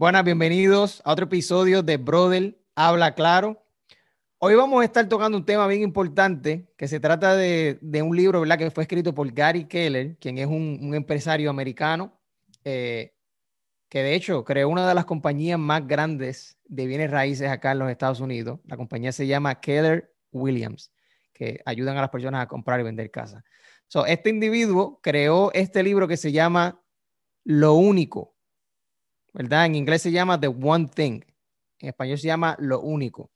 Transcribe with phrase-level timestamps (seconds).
[0.00, 3.62] Buenas, bienvenidos a otro episodio de Brother Habla Claro.
[4.38, 8.40] Hoy vamos a estar tocando un tema bien importante que se trata de, un libro
[8.40, 8.56] ¿verdad?
[8.56, 12.18] que fue escrito por Gary Keller, quien es un, empresario americano
[12.64, 13.12] eh,
[13.90, 17.80] que de hecho creó una de las compañías más grandes de bienes raíces acá en
[17.80, 18.58] los Estados Unidos.
[18.64, 20.90] La compañía se llama Keller Williams,
[21.34, 23.44] que ayudan a las personas a comprar y vender casas.
[23.86, 26.80] So, este individuo creó este libro que se llama
[27.44, 28.29] Lo Único,
[29.32, 29.66] ¿verdad?
[29.66, 31.20] En inglés se llama The One Thing,
[31.78, 33.30] en español se llama Lo Único.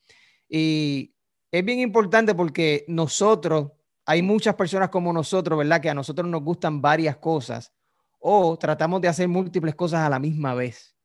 [0.48, 1.14] Y
[1.50, 3.72] es bien importante porque nosotros,
[4.06, 5.80] hay muchas personas como nosotros, ¿verdad?
[5.80, 7.72] Que a nosotros nos gustan varias cosas
[8.18, 10.96] o tratamos de hacer múltiples cosas a la misma vez.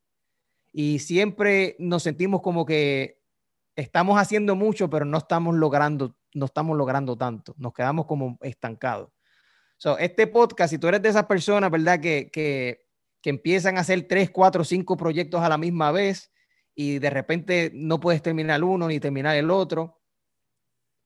[0.71, 3.21] Y siempre nos sentimos como que
[3.75, 7.55] estamos haciendo mucho, pero no estamos logrando, no estamos logrando tanto.
[7.57, 9.09] Nos quedamos como estancados.
[9.77, 11.99] So, este podcast, si tú eres de esas personas, ¿verdad?
[11.99, 12.88] Que, que
[13.21, 16.31] que empiezan a hacer tres, cuatro, cinco proyectos a la misma vez
[16.75, 19.99] y de repente no puedes terminar uno ni terminar el otro,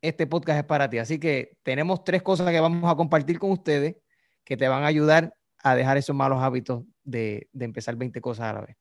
[0.02, 1.00] este podcast es para ti.
[1.00, 3.96] Así que tenemos tres cosas que vamos a compartir con ustedes
[4.44, 5.34] que te van a ayudar
[5.64, 8.78] a dejar esos malos hábitos de, empezar 20 cosas a la vez.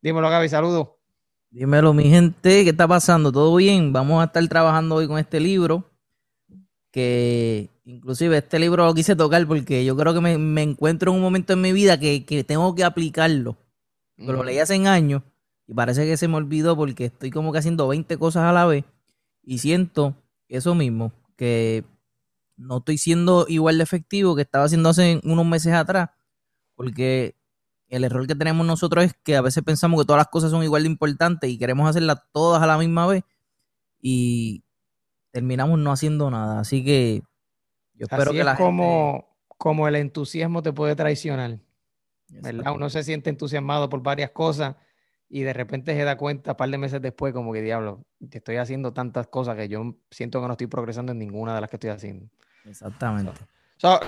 [0.00, 0.88] Dímelo, Gaby, saludos.
[1.50, 3.30] Dímelo, mi gente, ¿qué está pasando?
[3.30, 3.92] ¿Todo bien?
[3.92, 5.90] Vamos a estar trabajando hoy con este libro
[6.90, 11.22] que inclusive este libro lo quise tocar porque yo creo que me, encuentro en un
[11.22, 13.56] momento en mi vida que, tengo que aplicarlo.
[14.16, 15.22] lo leí hace años
[15.66, 18.66] y parece que se me olvidó porque estoy como que haciendo 20 cosas a la
[18.66, 18.84] vez
[19.42, 20.14] y siento
[20.48, 21.84] eso mismo, que
[22.56, 26.10] no estoy siendo igual de efectivo que estaba haciendo hace unos meses atrás,
[26.74, 27.34] porque
[27.88, 30.62] el error que tenemos nosotros es que a veces pensamos que todas las cosas son
[30.62, 33.24] igual de importantes y queremos hacerlas todas a la misma vez
[34.00, 34.62] y
[35.30, 36.60] terminamos no haciendo nada.
[36.60, 37.22] Así que
[38.02, 41.60] yo espero que la como, como el entusiasmo te puede traicionar.
[42.28, 42.72] ¿verdad?
[42.74, 44.74] Uno se siente entusiasmado por varias cosas
[45.28, 48.38] y de repente se da cuenta, un par de meses después, como que diablo, te
[48.38, 51.70] estoy haciendo tantas cosas que yo siento que no estoy progresando en ninguna de las
[51.70, 52.26] que estoy haciendo.
[52.64, 53.30] Exactamente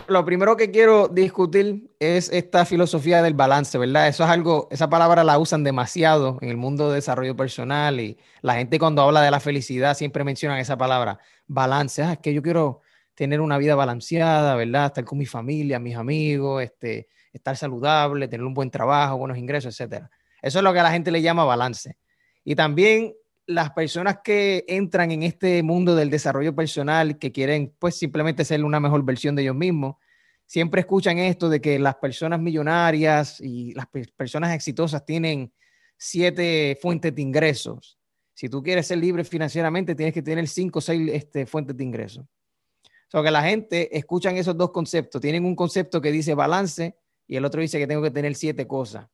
[0.07, 4.07] lo primero que quiero discutir es esta filosofía del balance, ¿verdad?
[4.07, 8.17] Eso es algo, esa palabra la usan demasiado en el mundo de desarrollo personal y
[8.41, 11.19] la gente cuando habla de la felicidad siempre mencionan esa palabra,
[11.49, 12.03] balance.
[12.03, 12.83] Ah, es que yo quiero
[13.15, 14.87] tener una vida balanceada, ¿verdad?
[14.87, 19.75] Estar con mi familia, mis amigos, este, estar saludable, tener un buen trabajo, buenos ingresos,
[19.75, 20.11] etcétera.
[20.43, 21.97] Eso es lo que a la gente le llama balance.
[22.45, 23.15] Y también
[23.47, 28.65] las personas que entran en este mundo del desarrollo personal, que quieren pues simplemente ser
[28.65, 29.97] una mejor versión de ellos mismos,
[30.47, 33.87] siempre escuchan esto de que las personas millonarias y las
[34.17, 35.53] personas exitosas tienen
[35.97, 37.99] siete fuentes de ingresos.
[38.35, 41.85] Si tú quieres ser libre financieramente, tienes que tener cinco o seis este, fuentes de
[41.85, 42.27] ingresos.
[43.15, 45.21] Sea, que la gente escuchan esos dos conceptos.
[45.21, 46.97] Tienen un concepto que dice balance
[47.29, 49.07] y el otro dice que tengo que tener siete cosas.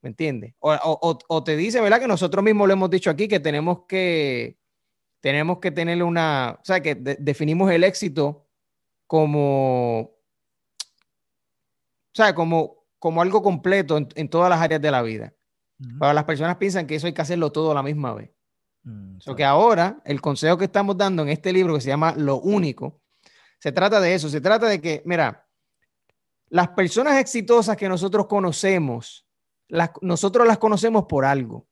[0.00, 0.54] ¿Me entiendes?
[0.60, 1.98] O, te dice, ¿verdad?
[1.98, 4.58] Que nosotros mismos lo hemos dicho aquí, que tenemos que,
[5.20, 8.46] tenemos que tener una, o sea, que definimos el éxito
[9.08, 10.14] como, o
[12.14, 15.34] sea, como, como algo completo en, todas las áreas de la vida.
[15.98, 18.30] Pero las personas piensan que eso hay que hacerlo todo a la misma vez.
[18.84, 22.38] Mm, que ahora el consejo que estamos dando en este libro que se llama Lo
[22.40, 23.01] Único,
[23.62, 25.46] se trata de eso, se trata de que, mira,
[26.48, 29.24] las personas exitosas que nosotros conocemos,
[30.00, 31.68] nosotros las conocemos por algo,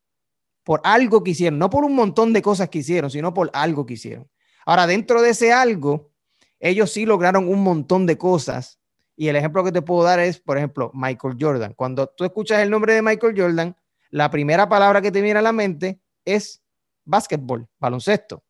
[0.63, 3.87] por algo que hicieron, no por un montón de cosas que hicieron, sino por algo
[3.87, 4.31] que hicieron.
[4.67, 6.13] Ahora, dentro de ese algo,
[6.61, 8.79] ellos sí lograron un montón de cosas.
[9.17, 11.75] Y el ejemplo que te puedo dar es, por ejemplo, Michael Jordan.
[11.75, 13.77] Cuando tú escuchas el nombre de Michael Jordan,
[14.11, 16.63] la primera palabra que te viene a la mente es
[17.05, 18.45] básquetbol, baloncesto.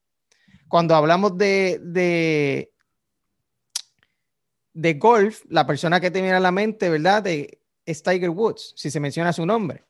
[0.68, 2.70] Cuando hablamos de,
[4.80, 7.22] de golf, la persona que te viene a la mente, ¿verdad?
[7.22, 9.84] De, es Tiger Woods, si se menciona su nombre.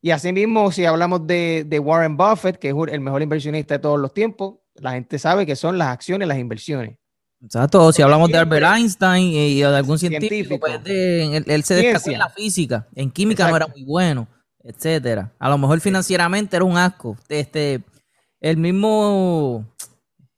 [0.00, 4.14] Y asimismo, si hablamos de, Warren Buffett, que es el mejor inversionista de todos los
[4.14, 6.96] tiempos, la gente sabe que son las acciones, las inversiones.
[7.42, 12.18] Exacto, si hablamos de Albert Einstein y, de algún científico, pues, él, se destacó en
[12.18, 14.26] la física, en química no era muy bueno,
[14.64, 15.34] etcétera.
[15.38, 17.16] A lo mejor financieramente era un asco.
[17.28, 17.82] Este,
[18.40, 19.66] el mismo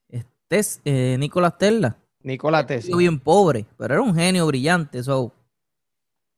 [0.08, 1.96] este, eh, Nicolás Tesla.
[2.28, 2.96] Nicolás Tesla.
[2.96, 5.02] Bien pobre, pero era un genio brillante.
[5.02, 5.34] So,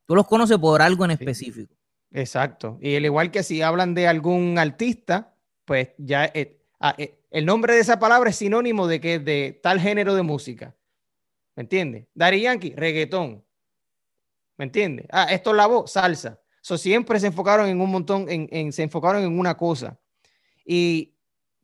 [0.06, 1.72] Tú los conoces por algo en específico.
[2.10, 2.78] Exacto.
[2.80, 7.46] Y al igual que si hablan de algún artista, pues ya eh, ah, eh, el
[7.46, 10.74] nombre de esa palabra es sinónimo de que de tal género de música.
[11.54, 12.06] ¿Me entiendes?
[12.12, 13.44] Dari Yankee, reggaetón.
[14.56, 15.06] ¿Me entiendes?
[15.12, 16.40] Ah, esto es la voz, salsa.
[16.60, 19.98] So, siempre se enfocaron en un montón, en, se enfocaron en una cosa.
[20.64, 21.14] Y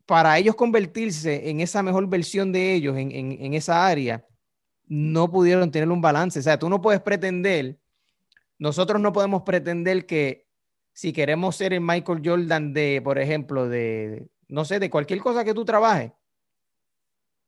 [0.07, 4.25] para ellos convertirse en esa mejor versión de ellos, en, en esa área,
[4.87, 6.39] no pudieron tener un balance.
[6.39, 7.77] O sea, tú no puedes pretender
[8.59, 10.47] nosotros no podemos pretender que
[10.93, 15.43] si queremos ser el Michael Jordan de, por ejemplo, de, no sé, de cualquier cosa
[15.43, 16.11] que tú trabajes,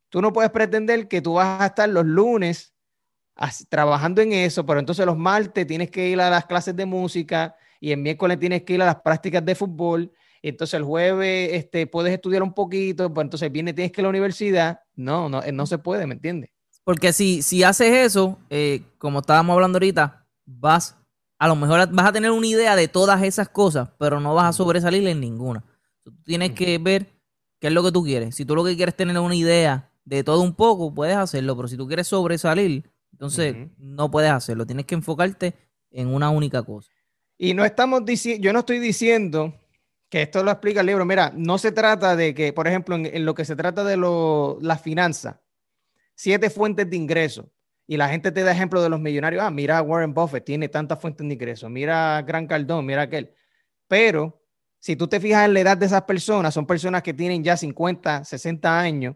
[0.10, 2.76] tú no puedes pretender que tú vas a estar los lunes
[3.70, 7.56] trabajando en eso, pero entonces los martes tienes que ir a las clases de música
[7.80, 10.12] y el miércoles tienes que ir a las prácticas de fútbol.
[10.42, 14.08] Entonces el jueves este, puedes estudiar un poquito, pues entonces viene tienes que ir a
[14.08, 14.80] la universidad.
[14.96, 16.52] No, no, no se puede, ¿me entiendes?
[16.84, 20.96] Porque si, si haces eso, eh, como estábamos hablando ahorita, vas,
[21.38, 24.46] a lo mejor vas a tener una idea de todas esas cosas, pero no vas
[24.46, 25.64] a sobresalir en ninguna.
[26.04, 27.08] Tú tienes que ver
[27.60, 28.36] qué es lo que tú quieres.
[28.36, 31.56] Si tú lo que quieres es tener una idea de todo un poco, puedes hacerlo,
[31.56, 34.66] pero si tú quieres sobresalir, entonces, no puedes hacerlo.
[34.66, 35.54] Tienes que enfocarte
[35.92, 36.90] en una única cosa.
[37.38, 39.54] Y no estamos diciendo, yo no estoy diciendo
[40.10, 41.06] que esto lo explica el libro.
[41.06, 43.98] Mira, no se trata de que, por ejemplo, en, lo que se trata de
[44.62, 45.38] las finanzas,
[46.16, 47.52] siete fuentes de ingreso.
[47.88, 49.44] Y la gente te da ejemplo de los millonarios.
[49.44, 51.70] Ah, mira, Warren Buffett tiene tantas fuentes de ingreso.
[51.70, 53.34] Mira, Gran Cardón, mira aquel.
[53.88, 54.44] Pero
[54.80, 57.58] si tú te fijas en la edad de esas personas, son personas que tienen ya
[57.58, 59.16] 50, 60 años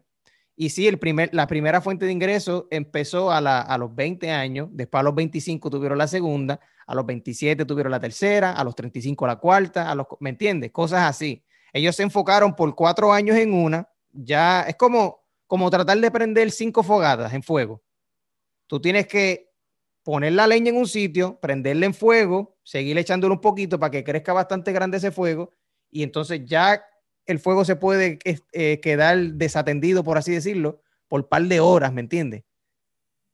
[0.56, 4.70] y sí, el primer, la primera fuente de ingreso empezó a, a, los 20 años,
[4.72, 8.76] después a los 25 tuvieron la segunda, a los 27 tuvieron la tercera, a los
[8.76, 10.72] 35 la cuarta, a los, ¿me entiendes?
[10.72, 11.44] Cosas así.
[11.72, 16.52] Ellos se enfocaron por cuatro años en una, ya es como, como tratar de prender
[16.52, 17.82] cinco fogadas en fuego.
[18.68, 19.52] Tú tienes que
[20.04, 24.04] poner la leña en un sitio, prenderla en fuego, seguir echándole un poquito para que
[24.04, 25.52] crezca bastante grande ese fuego
[25.90, 26.84] y entonces ya
[27.26, 28.20] el fuego se puede
[28.52, 32.44] eh, quedar desatendido, por así decirlo, por par de horas, ¿me entiendes?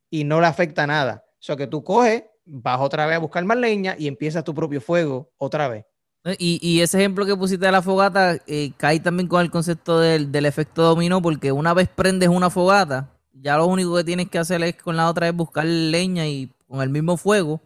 [0.09, 1.25] Y no le afecta nada.
[1.27, 4.53] O sea, que tú coges, vas otra vez a buscar más leña y empiezas tu
[4.53, 5.85] propio fuego otra vez.
[6.25, 9.99] Eh, y, ese ejemplo que pusiste de la fogata eh, cae también con el concepto
[9.99, 14.37] del, efecto dominó, porque una vez prendes una fogata, ya lo único que tienes que
[14.37, 17.61] hacer es con la otra es buscar leña y con el mismo fuego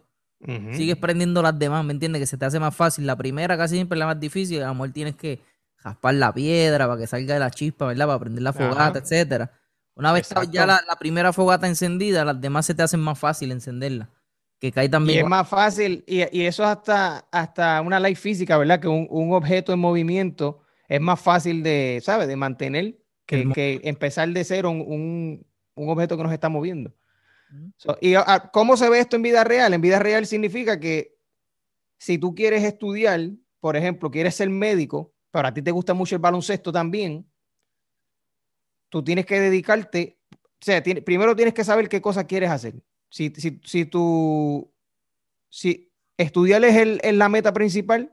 [0.72, 2.20] sigues prendiendo las demás, ¿me entiendes?
[2.20, 3.06] Que se te hace más fácil.
[3.06, 5.40] La primera casi siempre es la más difícil, a lo mejor tienes que
[5.82, 8.06] raspar la piedra para que salga de la chispa, ¿verdad?
[8.06, 9.50] Para prender la fogata, etcétera.
[9.94, 14.10] Una vez ya la, primera fogata encendida, las demás se te hacen más fácil encenderla.
[14.64, 15.18] Que cae también.
[15.18, 18.80] Y es más fácil, y, eso es hasta, hasta una ley física, ¿verdad?
[18.80, 22.28] Que un, objeto en movimiento es más fácil de, ¿sabes?
[22.28, 22.96] De mantener
[23.26, 26.94] que, que empezar de cero un, objeto que nos está moviendo.
[28.00, 28.14] ¿Y
[28.54, 29.74] cómo se ve esto en vida real?
[29.74, 31.14] En vida real significa que
[31.98, 33.20] si tú quieres estudiar,
[33.60, 37.30] por ejemplo, quieres ser médico, pero a ti te gusta mucho el baloncesto también,
[38.88, 42.82] tú tienes que dedicarte, o sea, primero tienes que saber qué cosas quieres hacer.
[43.14, 44.74] Si, si, si tú,
[45.48, 48.12] si estudiar es, la meta principal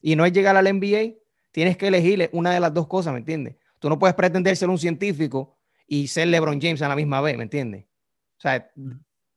[0.00, 1.14] y no es llegar al NBA,
[1.52, 3.54] tienes que elegir una de las dos cosas, ¿me entiendes?
[3.78, 7.36] Tú no puedes pretender ser un científico y ser LeBron James a la misma vez,
[7.36, 7.84] ¿me entiendes?
[7.84, 8.68] O sea,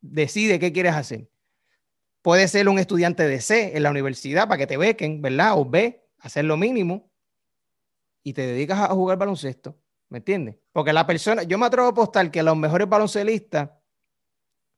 [0.01, 1.29] decide qué quieres hacer.
[2.23, 5.59] Puedes ser un estudiante de C en la universidad para que te bequen, ¿verdad?
[5.59, 7.11] O B, hacer lo mínimo
[8.23, 9.79] y te dedicas a jugar baloncesto,
[10.09, 10.55] ¿me entiendes?
[10.71, 13.69] Porque la persona, yo me atrevo a apostar que los mejores baloncelistas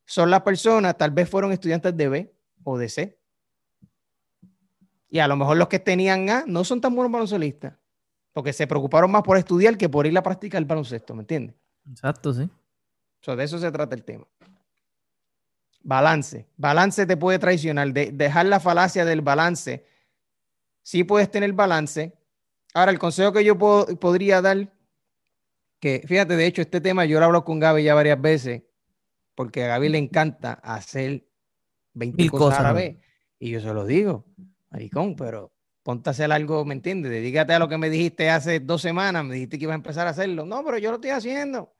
[0.08, 2.34] son las personas, tal vez fueron estudiantes de B
[2.64, 3.18] o de C.
[5.10, 7.74] Y a lo mejor los que tenían A no son tan buenos baloncelistas,
[8.32, 11.54] porque se preocuparon más por estudiar que por ir a practicar el baloncesto, ¿me entiendes?
[11.90, 12.48] Exacto, sí.
[13.26, 14.26] de eso se trata el tema.
[15.82, 16.48] Balance.
[16.56, 17.92] Balance te puede traicionar.
[17.92, 19.86] De, dejar la falacia del balance.
[20.82, 22.18] Sí puedes tener balance,
[22.74, 24.72] Ahora, el consejo que yo podría dar,
[25.80, 28.62] que fíjate, de hecho, este tema yo lo hablo con Gaby ya varias veces,
[29.38, 31.24] porque a Gaby le encanta hacer
[31.94, 32.96] 20 cosas, a la vez.
[33.38, 34.26] Y yo se lo digo,
[34.68, 35.52] maricón, pero
[35.84, 37.12] ponte a hacer algo, ¿me entiendes?
[37.12, 40.08] Dedícate a lo que me dijiste hace dos semanas, me dijiste que ibas a empezar
[40.08, 40.44] a hacerlo.
[40.44, 41.72] No, pero yo lo estoy haciendo,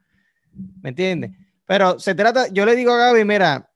[0.81, 1.33] ¿me entiendes?
[1.65, 3.73] Pero se trata, yo le digo a Gaby, mira,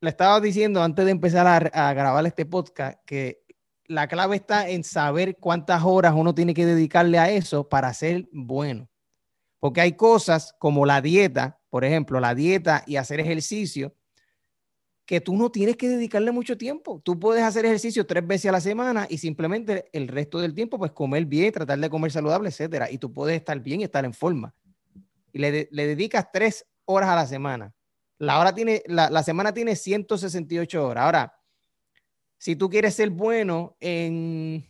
[0.00, 1.56] le estaba diciendo antes de empezar a,
[1.90, 3.42] a grabar este podcast que
[3.84, 8.30] la clave está en saber cuántas horas uno tiene que dedicarle a eso para ser
[8.32, 8.88] bueno.
[9.60, 13.94] Porque hay cosas como la dieta, por ejemplo, la dieta y hacer ejercicio,
[15.08, 17.00] que tú no tienes que dedicarle mucho tiempo.
[17.02, 20.76] Tú puedes hacer ejercicio tres veces a la semana y simplemente el resto del tiempo,
[20.76, 22.90] pues comer bien, tratar de comer saludable, etcétera.
[22.90, 24.54] Y tú puedes estar bien y estar en forma.
[25.32, 27.72] Y le, dedicas tres horas a la semana.
[28.18, 31.04] La, hora tiene, la, semana tiene 168 horas.
[31.04, 31.40] Ahora,
[32.36, 34.66] si tú quieres ser bueno en,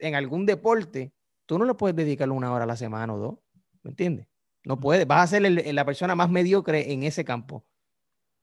[0.00, 1.12] en algún deporte,
[1.46, 3.38] tú no le puedes dedicar una hora a la semana o dos,
[3.84, 4.26] ¿me entiendes?
[4.64, 5.42] No puedes, vas a ser
[5.74, 7.64] la persona más mediocre en ese campo.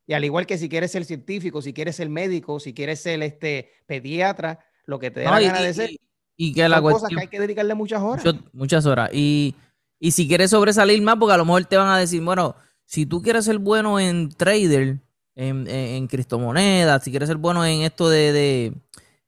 [0.06, 3.22] Y al igual que si quieres ser científico, si quieres ser médico, si quieres ser
[3.24, 5.92] este pediatra, lo que te dé la gana de ser.
[6.38, 8.24] Y, que la cosas que hay que dedicarle muchas horas.
[8.52, 9.10] muchas horas.
[9.14, 9.56] Y,
[10.00, 13.06] y si quieres sobresalir más, porque a lo mejor te van a decir, bueno, si
[13.06, 14.98] tú quieres ser bueno en trader,
[15.36, 18.74] en, en, criptomonedas, si quieres ser bueno en esto de,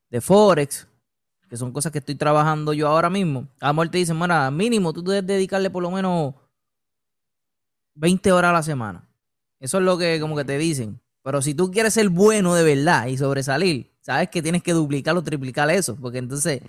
[0.09, 0.87] de Forex,
[1.49, 4.51] que son cosas que estoy trabajando yo ahora mismo, a lo mejor te dicen, bueno,
[4.51, 6.33] mínimo tú debes dedicarle por lo menos
[7.95, 9.09] 20 horas a la semana.
[9.59, 11.01] Eso es lo que como que te dicen.
[11.23, 15.15] Pero si tú quieres ser bueno de verdad y sobresalir, sabes que tienes que duplicar
[15.15, 15.95] o triplicar eso.
[15.95, 16.61] Porque entonces,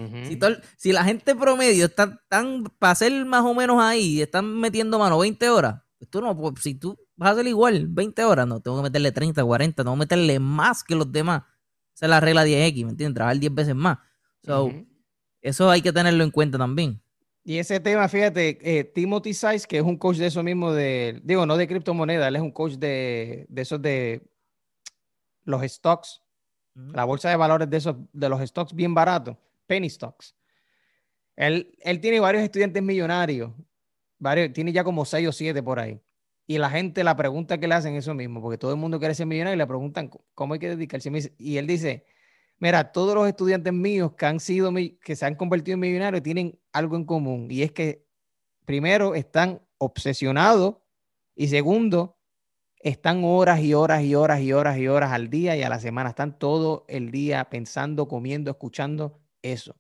[0.79, 5.19] si, la gente promedio está tan, para ser más o menos ahí, están metiendo mano
[5.19, 8.61] 20 horas, pues tú no, pues, si tú vas a ser igual, 20 horas, no,
[8.61, 11.43] tengo que meterle 30, 40, tengo que meterle más que los demás.
[11.95, 13.15] Esa es la regla 10X, ¿me entiendes?
[13.15, 13.99] Trabajar 10 veces más.
[14.43, 14.71] So,
[15.41, 17.01] Eso hay que tenerlo en cuenta también.
[17.47, 21.21] Y ese tema, fíjate, eh, Timothy Size, que es un coach de eso mismo, de,
[21.23, 24.23] digo, no de criptomonedas, él es un coach de, de esos de
[25.45, 26.23] los stocks,
[26.75, 29.37] la bolsa de valores de esos, de los stocks bien baratos,
[29.67, 30.35] penny stocks.
[31.37, 33.53] Él, él tiene varios estudiantes millonarios,
[34.19, 36.01] varios, tiene ya como seis o siete por ahí.
[36.47, 39.15] Y la gente, la pregunta que le hacen eso mismo, porque todo el mundo quiere
[39.15, 41.11] ser millonario y le preguntan cómo hay que dedicarse.
[41.39, 42.07] Y él dice,
[42.59, 46.59] mira, todos los estudiantes míos que han sido, que se han convertido en millonarios tienen
[46.73, 47.49] algo en común.
[47.51, 48.07] Y es que,
[48.65, 50.77] primero, están obsesionados
[51.35, 52.17] y segundo,
[52.79, 55.81] están horas y horas y horas y horas y horas al día y a la
[55.81, 56.11] semana.
[56.11, 59.75] Están todo el día pensando, comiendo, escuchando eso.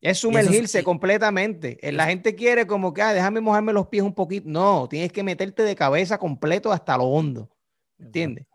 [0.00, 1.78] Es sumergirse completamente.
[1.82, 4.48] Eh, la gente quiere como que, ah, déjame mojarme los pies un poquito.
[4.48, 7.50] No, tienes que meterte de cabeza completo hasta lo hondo.
[7.98, 8.46] ¿Entiendes?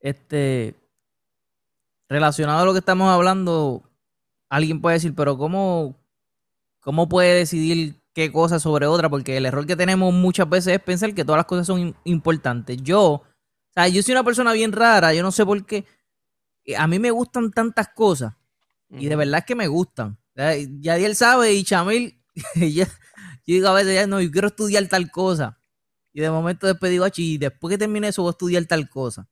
[0.00, 0.74] Este,
[2.08, 3.82] relacionado a lo que estamos hablando,
[4.48, 5.96] alguien puede decir, pero ¿cómo,
[6.80, 10.80] cómo puede decidir qué cosa sobre otra, porque el error que tenemos muchas veces es
[10.80, 12.76] pensar que todas las cosas son importantes.
[12.82, 13.24] Yo, o
[13.72, 15.84] sea, yo soy una persona bien rara, yo no sé por qué.
[16.64, 18.34] Eh, a mí me gustan tantas cosas
[18.90, 20.18] y de verdad es que me gustan.
[20.34, 22.20] Ya él sabe y Chamil,
[22.56, 22.86] yo
[23.46, 25.60] digo a veces, ya no, yo quiero estudiar tal cosa.
[26.12, 29.28] Y de momento después digo, y después que termine eso voy a estudiar tal cosa.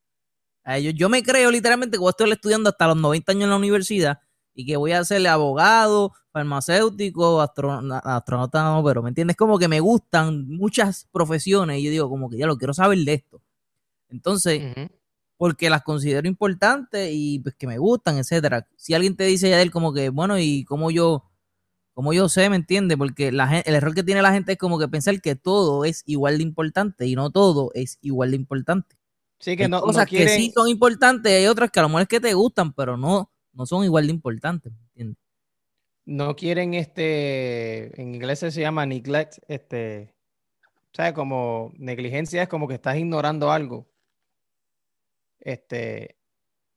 [0.67, 3.51] Yo, yo me creo literalmente que voy a estar estudiando hasta los 90 años en
[3.51, 4.21] la universidad
[4.53, 9.37] y que voy a ser abogado, farmacéutico, astronauta, no, pero ¿me entiendes?
[9.37, 12.99] Como que me gustan muchas profesiones y yo digo, como que ya lo quiero saber
[12.99, 13.41] de esto.
[14.09, 14.63] Entonces,
[15.37, 18.67] porque las considero importantes y pues que me gustan, etcétera.
[18.77, 21.25] Si alguien te dice ya él como que, bueno, y como yo,
[21.95, 22.99] como yo sé, ¿me entiendes?
[22.99, 26.03] Porque la, el error que tiene la gente es como que pensar que todo es
[26.07, 28.96] igual de importante y no todo es igual de importante.
[29.39, 32.09] Sí, que no, cosas que sí son importantes, hay otras que a lo mejor es
[32.09, 35.19] que te gustan, pero no no son igual de importantes, ¿entiendes?
[36.05, 40.15] No quieren este, en inglés se llama neglect, este,
[40.93, 41.15] ¿sabes?
[41.15, 43.89] Como negligencia es como que estás ignorando algo.
[45.41, 46.17] Este,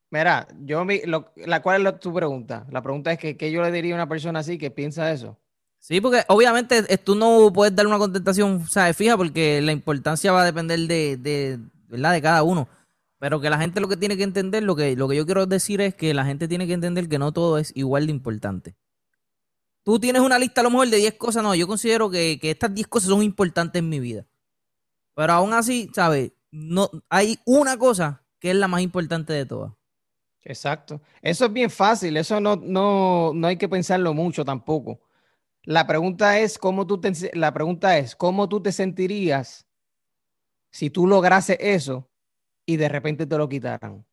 [0.10, 2.66] mira, yo, mi, la, ¿cuál es tu pregunta?
[2.72, 5.38] La pregunta es que, ¿qué yo le diría a una persona así que piensa eso?
[5.78, 8.98] Sí, porque obviamente tú no puedes dar una contestación, ¿sabes?
[8.98, 12.13] Fija, porque la importancia va a depender de, de, ¿verdad?
[12.13, 12.69] de cada uno.
[13.17, 15.46] Pero que la gente lo que tiene que entender, lo que, lo que yo quiero
[15.46, 18.75] decir es que la gente tiene que entender que no todo es igual de importante.
[19.84, 22.74] Tú tienes una lista a lo mejor de 10 cosas, no, yo considero que, estas
[22.74, 24.25] 10 cosas son importantes en mi vida.
[25.15, 26.31] Pero aún así, ¿sabes?
[26.51, 29.74] No, hay una cosa que es la más importante de todas.
[30.43, 31.01] Exacto.
[31.22, 35.01] Eso es bien fácil, eso no, no, no hay que pensarlo mucho tampoco.
[35.63, 39.68] La pregunta es cómo tú te, la pregunta es cómo tú te sentirías
[40.71, 42.09] si tú lograses eso
[42.65, 44.05] y de repente te lo quitaran.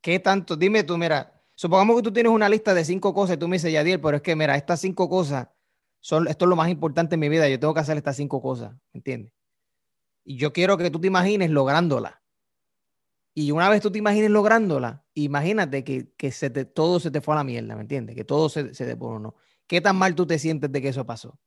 [0.00, 0.56] ¿Qué tanto?
[0.56, 3.56] Dime tú, mira, supongamos que tú tienes una lista de cinco cosas y tú me
[3.56, 5.48] dices, Yadiel, pero es que, mira, estas cinco cosas,
[6.00, 8.40] son, esto es lo más importante en mi vida, yo tengo que hacer estas cinco
[8.40, 9.32] cosas, ¿entiendes?
[10.24, 12.22] Y yo quiero que tú te imagines lográndola.
[13.34, 17.20] Y una vez tú te imagines lográndola, imagínate que, que se te, todo se te
[17.20, 18.16] fue a la mierda, ¿me entiendes?
[18.16, 19.34] Que todo se, se te pone, ¿no?
[19.66, 21.38] ¿Qué tan mal tú te sientes de que eso pasó?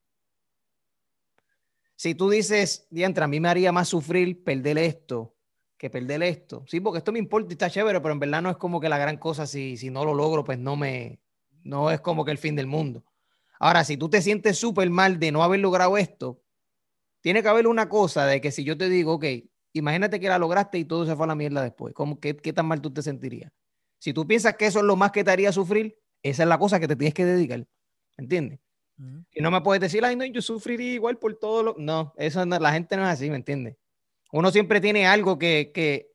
[2.01, 5.35] Si tú dices, diantra, a mí me haría más sufrir perder esto
[5.77, 6.65] que perder esto.
[6.67, 8.89] Sí, porque esto me importa y está chévere, pero en verdad no es como que
[8.89, 9.45] la gran cosa.
[9.45, 11.19] Si, si no lo logro, pues no me,
[11.61, 13.03] no es como que el fin del mundo.
[13.59, 16.41] Ahora, si tú te sientes súper mal de no haber logrado esto,
[17.21, 19.25] tiene que haber una cosa de que si yo te digo, ok,
[19.73, 22.51] imagínate que la lograste y todo se fue a la mierda después, ¿cómo, qué, qué
[22.51, 23.51] tan mal tú te sentirías?
[23.99, 26.57] Si tú piensas que eso es lo más que te haría sufrir, esa es la
[26.57, 27.67] cosa que te tienes que dedicar.
[28.17, 28.59] ¿Entiendes?
[29.31, 31.75] Y no me puedes decir, ay, no, yo sufriría igual por todo lo.
[31.77, 33.75] No, eso la gente no es así, ¿me entiendes?
[34.31, 36.11] Uno siempre tiene algo que, que,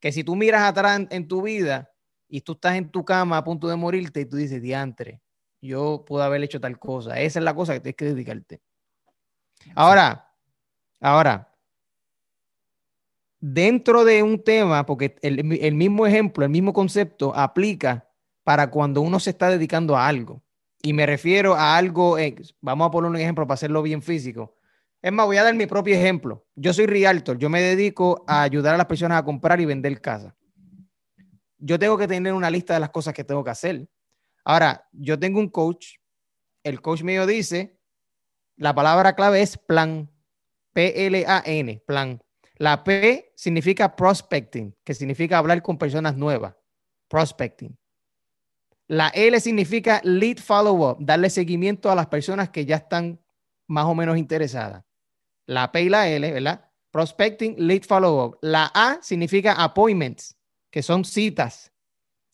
[0.00, 1.90] que si tú miras atrás en, tu vida
[2.28, 5.20] y tú estás en tu cama a punto de morirte y tú dices, diantre,
[5.60, 7.20] yo pude haber hecho tal cosa.
[7.20, 8.60] Esa es la cosa que tienes que dedicarte.
[9.74, 10.34] Ahora,
[11.00, 11.52] ahora,
[13.38, 18.08] dentro de un tema, porque el, el, mismo ejemplo, el mismo concepto aplica
[18.42, 20.41] para cuando uno se está dedicando a algo.
[20.82, 24.56] Y me refiero a algo, eh, vamos a poner un ejemplo para hacerlo bien físico.
[25.00, 26.44] Es más, voy a dar mi propio ejemplo.
[26.56, 30.00] Yo soy realtor, yo me dedico a ayudar a las personas a comprar y vender
[30.00, 30.36] casa.
[31.64, 33.88] yo tengo que tener una lista de las cosas que tengo que hacer.
[34.44, 35.98] Ahora, yo tengo un coach,
[36.64, 37.78] el coach mío dice,
[38.56, 40.10] la palabra clave es plan,
[40.72, 42.20] P-L-A-N, plan.
[42.56, 46.54] La P significa prospecting, que significa hablar con personas nuevas,
[47.08, 47.76] prospecting.
[48.92, 53.18] La L significa lead follow-up, darle seguimiento a las personas que ya están
[53.66, 54.84] más o menos interesadas.
[55.46, 56.70] La P y la L, ¿verdad?
[56.90, 58.36] Prospecting, lead follow-up.
[58.42, 60.36] La A significa appointments,
[60.70, 61.72] que son citas.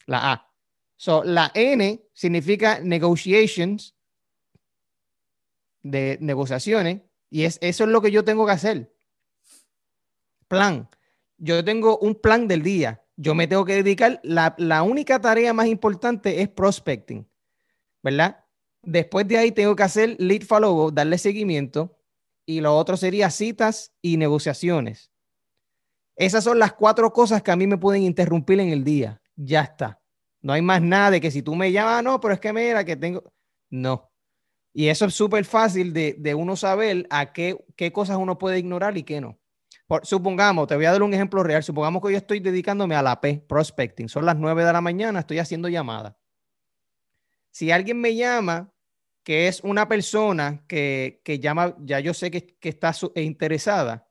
[0.06, 0.52] La A.
[0.96, 3.94] So, la N significa negotiations,
[5.84, 8.92] de negociaciones, y es, eso es lo que yo tengo que hacer.
[10.48, 10.88] Plan.
[11.36, 13.04] Yo tengo un plan del día.
[13.20, 17.28] Yo me tengo que dedicar, la, la única tarea más importante es prospecting,
[18.00, 18.44] ¿verdad?
[18.82, 21.98] Después de ahí tengo que hacer lead follow, darle seguimiento,
[22.46, 25.10] y lo otro sería citas y negociaciones.
[26.14, 29.20] Esas son las cuatro cosas que a mí me pueden interrumpir en el día.
[29.34, 30.00] Ya está.
[30.40, 32.52] No hay más nada de que si tú me llamas, ah, no, pero es que
[32.52, 33.24] mira que tengo.
[33.68, 34.10] No.
[34.72, 38.60] Y eso es súper fácil de, de, uno saber a qué, qué cosas uno puede
[38.60, 39.38] ignorar y qué no.
[39.88, 41.62] Por, supongamos, te voy a dar un ejemplo real.
[41.64, 44.08] Supongamos que yo estoy dedicándome a la P, prospecting.
[44.08, 46.14] Son las 9 de la mañana, estoy haciendo llamadas.
[47.50, 48.70] Si alguien me llama
[49.24, 54.06] que es una persona que, que llama, ya yo sé que, que está su, interesada,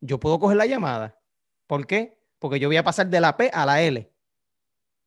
[0.00, 1.20] yo puedo coger la llamada.
[1.66, 2.20] ¿Por qué?
[2.38, 4.08] Porque yo voy a pasar de la P a la L.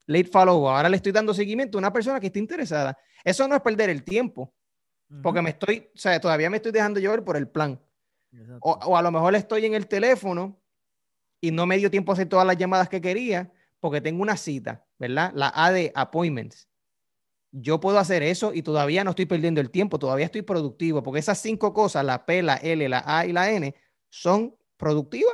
[0.08, 0.70] Late follow.
[0.70, 2.98] Ahora le estoy dando seguimiento a una persona que está interesada.
[3.24, 4.54] Eso no es perder el tiempo.
[5.22, 7.80] Porque me estoy, o sea, todavía me estoy dejando llevar por el plan.
[8.62, 10.60] O, o, a lo mejor estoy en el teléfono
[11.42, 14.38] y no me dio tiempo a hacer todas las llamadas que quería porque tengo una
[14.38, 15.32] cita, ¿verdad?
[15.36, 16.68] La A de appointments
[17.58, 21.20] yo puedo hacer eso y todavía no estoy perdiendo el tiempo, todavía estoy productivo, porque
[21.20, 23.74] esas cinco cosas, la P, la L, la A y la N,
[24.10, 25.34] son productivas.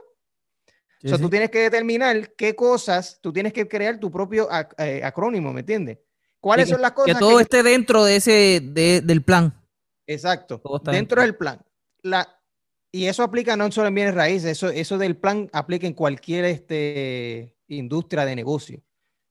[0.99, 1.23] Sí, o sea, sí.
[1.23, 5.51] tú tienes que determinar qué cosas, tú tienes que crear tu propio ac eh, acrónimo,
[5.51, 5.97] ¿me entiendes?
[6.39, 7.15] ¿Cuáles que, son las cosas?
[7.15, 7.43] Que todo que...
[7.43, 9.59] esté dentro de ese, de, del plan.
[10.05, 11.59] Exacto, dentro, dentro del plan.
[12.03, 12.39] La,
[12.91, 16.45] y eso aplica no solo en bienes raíces, eso, eso del plan aplica en cualquier
[16.45, 18.82] este, industria de negocio,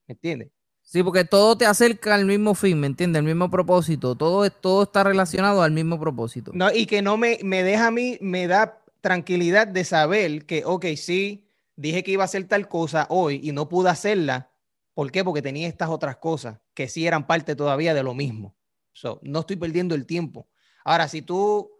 [0.07, 0.51] ¿me entiendes?
[0.83, 3.21] Sí, porque todo te acerca al mismo fin, ¿me entiendes?
[3.21, 4.17] Al mismo propósito.
[4.17, 6.51] Todo, todo está relacionado al mismo propósito.
[6.53, 10.65] No, y que no me, me deja a mí, me da tranquilidad de saber que,
[10.65, 11.47] ok, sí,
[11.77, 14.51] dije que iba a hacer tal cosa hoy y no pude hacerla.
[14.93, 15.23] ¿Por qué?
[15.23, 18.57] Porque tenía estas otras cosas que sí eran parte todavía de lo mismo.
[18.93, 20.49] So, no estoy perdiendo el tiempo.
[20.85, 21.71] Ahora, si tú,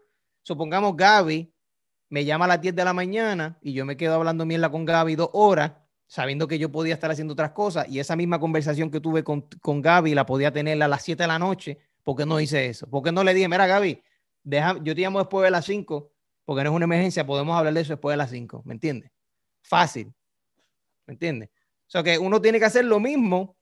[0.41, 1.50] supongamos Gaby,
[2.11, 4.83] me llama a las 10 de la mañana y yo me quedo hablando mierda con
[4.83, 5.71] Gaby dos horas,
[6.07, 9.47] sabiendo que yo podía estar haciendo otras cosas y esa misma conversación que tuve con,
[9.61, 12.65] con Gaby la podía tener a las 7 de la noche, ¿por qué no hice
[12.65, 12.85] eso?
[12.89, 14.03] ¿Por qué no le dije, mira Gaby,
[14.43, 16.11] deja, yo te llamo después de las 5,
[16.43, 19.09] porque no es una emergencia, podemos hablar de eso después de las 5, ¿me entiendes?
[19.61, 20.13] Fácil,
[21.07, 21.47] ¿me entiendes?
[21.87, 23.55] O sea que uno tiene que hacer lo mismo.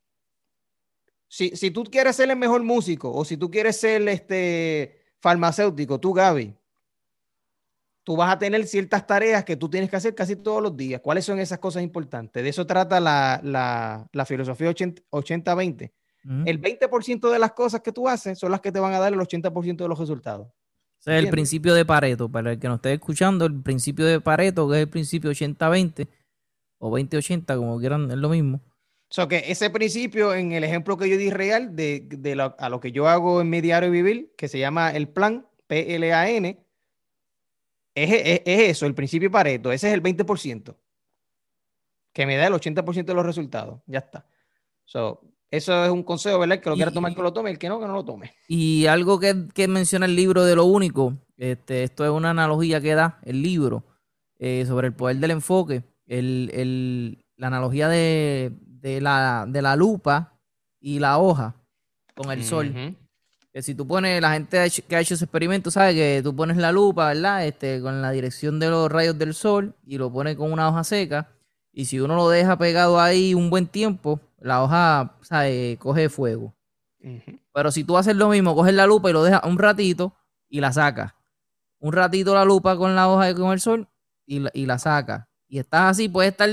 [1.28, 6.00] Si, si tú quieres ser el mejor músico o si tú quieres ser este farmacéutico,
[6.00, 6.56] tú Gaby,
[8.10, 11.00] tú vas a tener ciertas tareas que tú tienes que hacer casi todos los días.
[11.00, 12.42] ¿Cuáles son esas cosas importantes?
[12.42, 15.92] De eso trata la, la, la filosofía 80-20.
[16.26, 16.44] Uh -huh.
[16.48, 19.14] El 20% de las cosas que tú haces son las que te van a dar
[19.14, 20.48] el 80% de los resultados.
[20.48, 20.54] O
[20.98, 24.68] sea, el principio de Pareto, para el que nos esté escuchando, el principio de Pareto,
[24.68, 26.08] que es el principio 80-20
[26.80, 28.58] o 20-80, como quieran, es lo mismo.
[28.58, 32.56] O sea, que ese principio, en el ejemplo que yo di real, de, de lo,
[32.58, 36.58] a lo que yo hago en mi diario vivir, que se llama el plan, P-L-A-N,
[37.96, 40.76] es, es, es, eso, el principio Pareto, ese es el 20%,
[42.14, 44.26] que me da el 80% de los resultados, ya está.
[44.86, 45.22] So,
[45.52, 46.58] eso es un consejo, ¿verdad?
[46.58, 48.34] El que lo quiera tomar, que lo tome, el que no, que no lo tome.
[48.48, 52.82] Y algo que, que menciona el libro de lo único, este, esto es una analogía
[52.82, 53.84] que da el libro
[54.38, 59.76] eh, sobre el poder del enfoque, el, el, la analogía de, de, la, de la
[59.76, 60.40] lupa
[60.80, 61.56] y la hoja
[62.16, 62.46] con el uh -huh.
[62.46, 62.96] sol
[63.52, 66.58] que si tú pones, la gente que ha hecho ese experimento sabe que tú pones
[66.58, 67.46] la lupa, ¿verdad?
[67.46, 70.84] Este, con la dirección de los rayos del sol y lo pones con una hoja
[70.84, 71.30] seca.
[71.72, 75.78] Y si uno lo deja pegado ahí un buen tiempo, la hoja, ¿sabe?
[75.80, 76.54] Coge fuego.
[77.02, 77.40] Uh -huh.
[77.54, 80.14] Pero si tú haces lo mismo, coges la lupa y lo dejas un ratito
[80.48, 81.14] y la sacas.
[81.80, 83.88] Un ratito la lupa con la hoja con el sol
[84.26, 85.26] y la, y la sacas.
[85.48, 86.50] Y estás así, puedes estar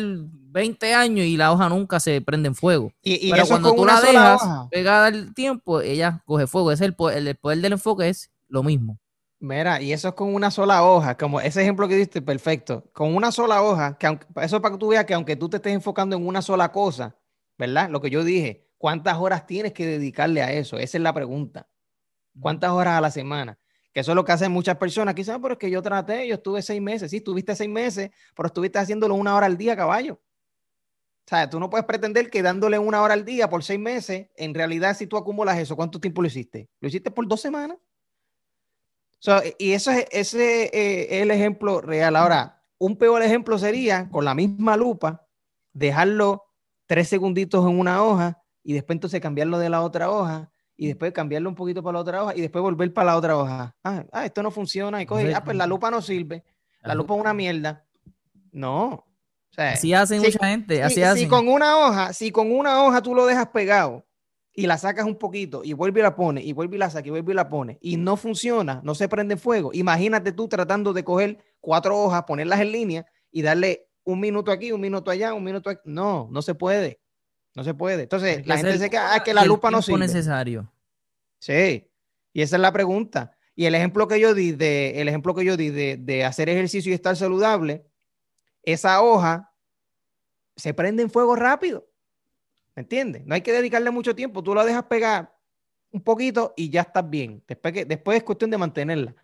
[0.56, 2.90] 20 años y la hoja nunca se prende en fuego.
[3.02, 4.40] Y, y Pero cuando tú la dejas
[4.70, 6.72] pegada al tiempo, ella coge fuego.
[6.72, 8.98] Es el, poder, el poder del enfoque es lo mismo.
[9.38, 12.88] Mira, y eso es con una sola hoja, como ese ejemplo que diste, perfecto.
[12.94, 15.50] Con una sola hoja, que aunque, eso es para que tú veas que aunque tú
[15.50, 17.18] te estés enfocando en una sola cosa,
[17.58, 17.90] ¿verdad?
[17.90, 20.78] Lo que yo dije, ¿cuántas horas tienes que dedicarle a eso?
[20.78, 21.68] Esa es la pregunta.
[22.40, 23.58] ¿Cuántas horas a la semana?
[23.92, 25.14] Que eso es lo que hacen muchas personas.
[25.14, 27.10] Quizás, pero es que yo traté, yo estuve seis meses.
[27.10, 30.18] Sí, estuviste seis meses, pero estuviste haciéndolo una hora al día, caballo.
[31.26, 34.28] O sea, tú no puedes pretender que dándole una hora al día por seis meses,
[34.36, 36.68] en realidad, si tú acumulas eso, ¿cuánto tiempo lo hiciste?
[36.78, 37.78] Lo hiciste por dos semanas.
[39.58, 42.14] y eso es, ese eh, es el ejemplo real.
[42.14, 45.26] Ahora, un peor ejemplo sería con la misma lupa,
[45.72, 46.44] dejarlo
[46.86, 51.12] tres segunditos en una hoja y después entonces cambiarlo de la otra hoja y después
[51.12, 53.76] cambiarlo un poquito para la otra hoja y después volver para la otra hoja.
[53.82, 55.02] Ah, ah esto no funciona.
[55.02, 56.44] Y coge, ah, pues la lupa no sirve.
[56.82, 57.84] La lupa es una mierda.
[58.52, 59.06] No,
[59.56, 60.82] así hacen mucha gente.
[60.82, 64.06] Así si, si con una hoja, si con una hoja tú lo dejas pegado
[64.54, 67.06] y la sacas un poquito y vuelve y la pone y vuelve y la saca
[67.06, 69.70] y vuelve y la pone y no funciona, no se prende fuego.
[69.74, 74.72] Imagínate tú tratando de coger cuatro hojas, ponerlas en línea y darle un minuto aquí,
[74.72, 75.82] un minuto allá, un minuto aquí.
[75.84, 77.00] No, no se puede.
[77.54, 78.04] No se puede.
[78.04, 80.00] Entonces, la gente se queda, ah, que la lupa no sirve.
[80.00, 80.72] necesario.
[81.38, 81.88] Sí.
[82.32, 83.32] Y esa es la pregunta.
[83.54, 86.48] Y el ejemplo que yo di de, el ejemplo que yo di de, de hacer
[86.48, 87.86] ejercicio y estar saludable,
[88.66, 89.54] esa hoja
[90.56, 91.88] se prende en fuego rápido.
[92.74, 93.24] ¿Me entiendes?
[93.24, 94.42] No hay que dedicarle mucho tiempo.
[94.42, 95.34] Tú la dejas pegar
[95.90, 97.42] un poquito y ya estás bien.
[97.48, 99.14] Después, que, después es cuestión de mantenerla.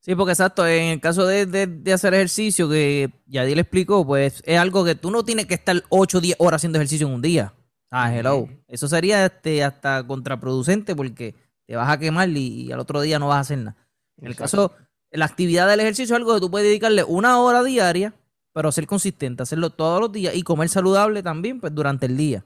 [0.00, 4.56] Sí, porque exacto, en el caso de, hacer ejercicio, que ya le explicó, pues es
[4.56, 7.22] algo que tú no tienes que estar 8 o 10 horas haciendo ejercicio en un
[7.22, 7.54] día.
[7.90, 8.48] Ah, hello.
[8.68, 11.34] Eso sería este, hasta contraproducente porque
[11.66, 13.76] te vas a quemar y, al otro día no vas a hacer nada.
[14.18, 14.72] En el caso,
[15.16, 18.14] la actividad del ejercicio es algo que tú puedes dedicarle una hora diaria
[18.56, 22.42] pero ser consistente, hacerlo todos los días y comer saludable también pues, durante el día.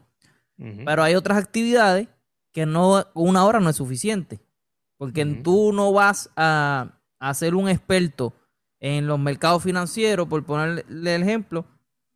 [0.57, 2.09] Pero hay otras actividades
[2.53, 4.41] que no, una hora no es suficiente,
[4.97, 6.99] porque tú no vas a,
[7.33, 8.35] ser un experto
[8.81, 11.65] en los mercados financieros, por ponerle el ejemplo,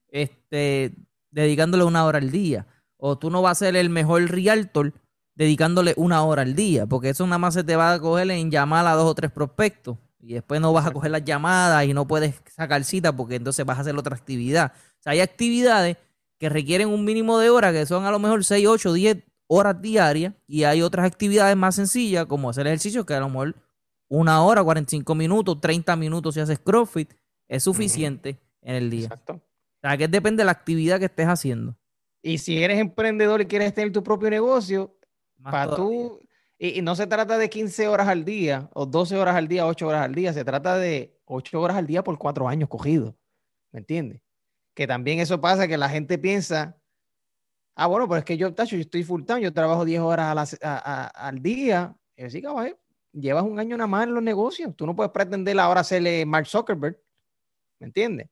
[0.08, 0.92] este,
[1.30, 2.66] dedicándole una hora al día.
[2.96, 4.92] O tú no vas a ser el mejor realtor
[5.36, 8.50] dedicándole una hora al día, porque eso nada más se te va a coger en
[8.50, 11.92] llamar a dos o tres prospectos y después no vas a coger las llamadas y
[11.92, 14.72] no puedes sacar cita porque entonces vas a hacer otra actividad.
[14.74, 15.98] O sea, hay actividades
[16.38, 19.82] que requieren un mínimo de horas, que son a lo mejor 6, 8, 10 horas
[19.82, 23.54] diarias, y hay otras actividades más sencillas, como hacer ejercicio, que a lo mejor
[24.08, 27.12] una hora, 45 minutos, 30 minutos si haces CrossFit,
[27.46, 29.04] es suficiente en el día.
[29.04, 29.34] Exacto.
[29.34, 29.40] O
[29.82, 31.76] sea, que depende de la actividad que estés haciendo.
[32.22, 34.96] Y si eres emprendedor y quieres tener tu propio negocio,
[35.42, 36.20] para tú
[36.68, 39.86] y, no se trata de 15 horas al día o 12 horas al día, 8
[39.86, 43.14] horas al día, se trata de 8 horas al día por 4 años cogidos.
[43.70, 44.22] ¿Me entiendes?
[44.72, 46.76] Que también eso pasa que la gente piensa,
[47.74, 50.56] ah, bueno, pero es que yo, tacho, yo estoy full time, yo trabajo 10 horas
[50.62, 51.94] al día.
[52.16, 52.76] Y así, cabrón,
[53.12, 54.74] llevas un año nada más en los negocios.
[54.74, 56.98] Tú no puedes pretender ahora hacerle Mark Zuckerberg.
[57.78, 58.28] ¿Me entiendes?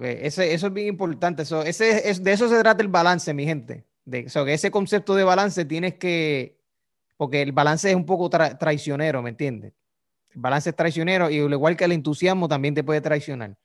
[0.00, 1.42] que ese, eso es bien importante.
[1.42, 3.84] ese, es, de eso se trata el balance, mi gente.
[4.04, 6.58] De, que ese concepto de balance tienes que,
[7.16, 9.72] porque el balance es un poco traicionero, ¿me entiendes?
[10.30, 13.56] El balance es traicionero y al igual que el entusiasmo también te puede traicionar.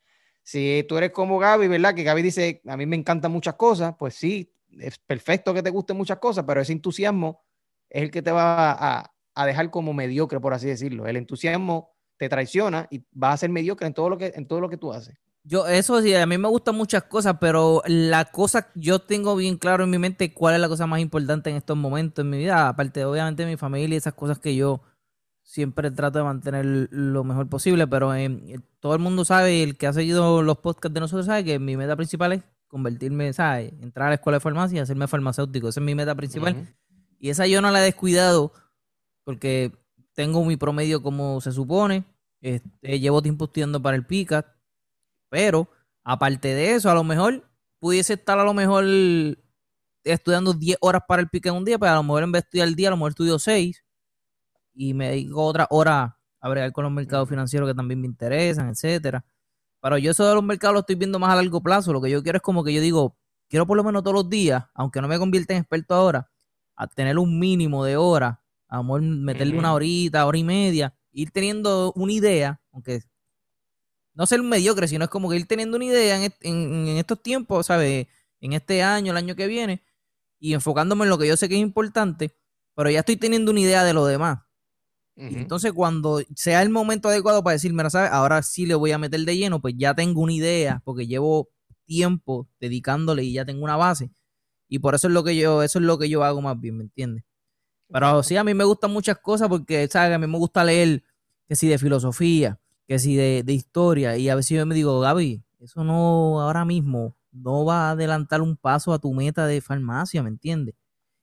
[0.43, 1.93] Si tú eres como Gaby, ¿verdad?
[1.93, 5.69] Que Gaby dice, a mí me encantan muchas cosas, pues sí, es perfecto que te
[5.69, 7.43] gusten muchas cosas, pero ese entusiasmo
[7.89, 11.07] es el que te va a, dejar como mediocre, por así decirlo.
[11.07, 14.59] El entusiasmo te traiciona y vas a ser mediocre en todo lo que, en todo
[14.59, 15.17] lo que tú haces.
[15.49, 19.57] Yo, eso sí, a mí me gustan muchas cosas, pero la cosa, yo tengo bien
[19.57, 22.38] claro en mi mente cuál es la cosa más importante en estos momentos en mi
[22.38, 24.83] vida, aparte obviamente de mi familia y esas cosas que yo
[25.41, 29.88] siempre trato de mantener lo mejor posible, pero eh, todo el mundo sabe, el que
[29.88, 33.73] ha seguido los podcasts de nosotros sabe que mi meta principal es convertirme, ¿sabes?
[33.81, 36.75] Entrar a la escuela de farmacia y hacerme farmacéutico, esa es mi meta principal.
[37.17, 38.53] Y esa yo no la he descuidado
[39.23, 39.71] porque
[40.13, 42.03] tengo mi promedio como se supone,
[42.39, 44.59] este, llevo tiempo estudiando para el PICAT,
[45.30, 45.70] pero,
[46.04, 48.86] aparte de eso, a lo mejor pudiese estar a lo mejor
[50.04, 52.44] estudiando 10 horas para el pique en un día, pero a lo mejor en vez
[52.44, 53.84] de estudiar el día, a lo mejor estudio 6
[54.74, 58.70] y me dedico otra hora a bregar con los mercados financieros que también me interesan,
[58.70, 59.26] etcétera.
[59.82, 61.94] Pero yo eso de los mercados lo estoy viendo más a largo plazo.
[61.94, 63.18] Lo que yo quiero es como que yo digo,
[63.50, 66.30] quiero por lo menos todos los días, aunque no me convierta en experto ahora,
[66.76, 68.38] a tener un mínimo de horas,
[68.68, 73.02] a lo mejor meterle una horita, hora y media, ir teniendo una idea, aunque
[74.13, 77.67] no ser un mediocre, sino es como que ir teniendo una idea en, estos tiempos,
[77.67, 78.08] ¿sabes?
[78.41, 79.84] En este año, el año que viene,
[80.39, 82.36] y enfocándome en lo que yo sé que es importante,
[82.76, 84.39] pero ya estoy teniendo una idea de lo demás.
[85.15, 88.12] entonces, cuando sea el momento adecuado para decir, mira, ¿sabes?
[88.12, 91.50] Ahora sí le voy a meter de lleno, pues ya tengo una idea, porque llevo
[91.86, 94.12] tiempo dedicándole y ya tengo una base.
[94.69, 96.78] Y por eso es lo que yo, eso es lo que yo hago más bien,
[96.78, 97.26] ¿me entiendes?
[97.91, 100.15] Pero sí, a mí me gustan muchas cosas porque, ¿sabes?
[100.15, 101.04] A mí me gusta leer,
[101.48, 105.43] que sí, de filosofía, que si de, historia, y a veces yo me digo, Gaby,
[105.60, 110.23] eso no ahora mismo no va a adelantar un paso a tu meta de farmacia,
[110.23, 110.73] ¿me entiendes?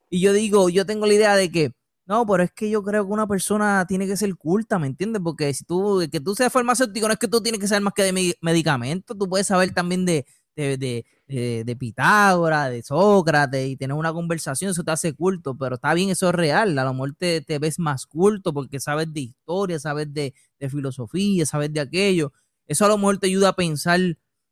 [0.09, 1.73] Y yo digo, yo tengo la idea de que,
[2.07, 5.21] no, pero es que yo creo que una persona tiene que ser culta, ¿me entiendes?
[5.25, 7.95] Porque si tú, que tú seas farmacéutico, no es que tú tienes que saber más
[7.95, 10.25] que de medicamentos, tú puedes saber también de,
[10.55, 15.93] de, de, Pitágoras, de Sócrates y tener una conversación, eso te hace culto, pero está
[15.95, 16.79] bien, eso es real.
[16.79, 21.45] A lo mejor te, ves más culto porque sabes de historia, sabes de, de, filosofía,
[21.45, 22.33] sabes de aquello.
[22.67, 24.01] Eso a lo mejor te ayuda a pensar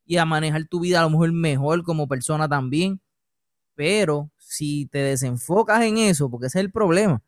[0.04, 3.00] y a manejar tu vida a lo mejor mejor como persona también.
[3.74, 7.22] Pero si te desenfocas en eso, porque ese es el problema,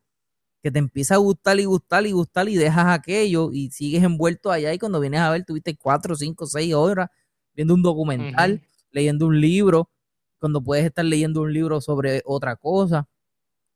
[0.62, 4.50] que te empieza a gustar y gustar y gustar y dejas aquello y sigues envuelto
[4.50, 7.10] allá y cuando vienes a ver tuviste cuatro, cinco, seis horas
[7.54, 8.62] viendo un documental
[8.96, 9.90] leyendo un libro,
[10.38, 13.06] cuando puedes estar leyendo un libro sobre otra cosa.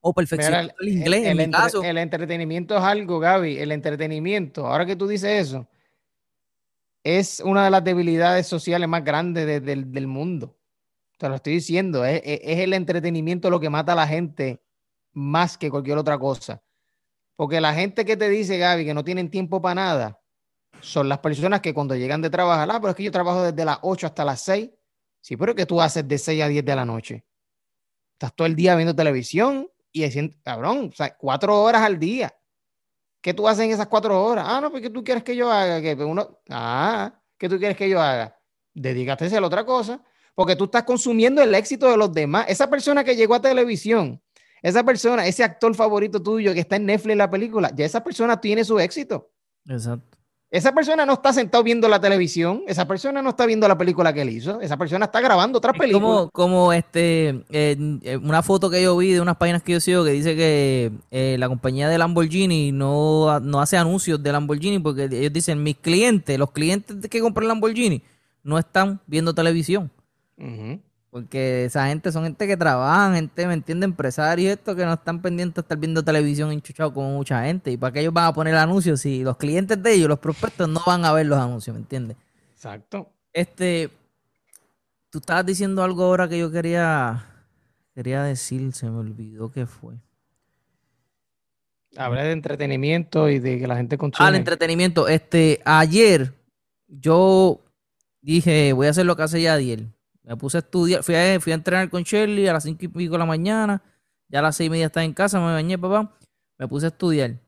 [0.02, 3.58] O perfeccionar el, inglés, el, El entretenimiento es algo, Gaby.
[3.58, 5.68] El entretenimiento, ahora que tú dices eso,
[7.04, 10.56] es una de las debilidades sociales más grandes del mundo.
[11.18, 14.62] Te lo estoy diciendo, es, el entretenimiento lo que mata a la gente
[15.12, 16.62] más que cualquier otra cosa.
[17.36, 20.20] Porque la gente que te dice, Gaby, que no tienen tiempo para nada,
[20.80, 23.66] son las personas que cuando llegan de trabajar, ah, pero es que yo trabajo desde
[23.66, 24.70] las 8 hasta las 6
[25.20, 27.24] Sí, pero ¿qué tú haces de 6 a 10 de la noche?
[28.12, 32.34] Estás todo el día viendo televisión y diciendo, cabrón, o sea, cuatro horas al día.
[33.20, 34.46] ¿Qué tú haces en esas cuatro horas?
[34.48, 35.80] Ah, no, pues ¿qué tú quieres que yo haga?
[35.82, 38.36] Que uno, ah, ¿qué tú quieres que yo haga?
[38.72, 40.02] Dedícate a hacer otra cosa,
[40.34, 42.46] porque tú estás consumiendo el éxito de los demás.
[42.48, 44.22] Esa persona que llegó a televisión,
[44.62, 48.40] esa persona, ese actor favorito tuyo que está en Netflix la película, ya esa persona
[48.40, 49.30] tiene su éxito.
[49.66, 50.19] Exacto.
[50.52, 54.12] Esa persona no está sentado viendo la televisión, esa persona no está viendo la película
[54.12, 56.04] que él hizo, esa persona está grabando otra película.
[56.04, 57.44] Como, como este,
[58.20, 61.36] una foto que yo vi de unas páginas que yo sigo que dice que eh,
[61.38, 66.36] la compañía de Lamborghini no, no hace anuncios de Lamborghini porque ellos dicen, mis clientes,
[66.36, 68.02] los clientes que compran Lamborghini,
[68.42, 69.92] no están viendo televisión.
[71.10, 73.84] Porque esa gente son gente que trabajan, gente, ¿me entiende?
[73.84, 77.72] Empresarios esto que no están pendientes de estar viendo televisión enchuchado como mucha gente.
[77.72, 80.68] ¿Y para qué ellos van a poner anuncios si los clientes de ellos, los prospectos,
[80.68, 82.16] no van a ver los anuncios, ¿me entiendes?
[82.54, 83.10] Exacto.
[83.32, 83.90] Este,
[85.10, 87.26] tú estabas diciendo algo ahora que yo quería,
[87.92, 89.94] quería decir, se me olvidó qué fue.
[91.96, 94.24] Hablé de entretenimiento y de que la gente consume.
[94.24, 95.08] Ah, el entretenimiento.
[95.08, 96.32] Este, ayer
[96.86, 97.60] yo
[98.20, 99.86] dije, voy a hacer lo que hace ya ayer
[100.30, 102.88] me puse a estudiar, fui a, fui a entrenar con Shirley a las cinco y
[102.88, 103.82] pico de la mañana,
[104.28, 106.16] ya a las seis y media estaba en casa, me bañé, papá,
[106.56, 107.40] me puse a estudiar.